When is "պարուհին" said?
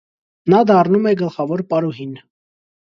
1.75-2.21